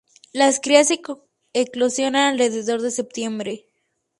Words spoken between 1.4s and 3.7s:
eclosionan alrededor de septiembre.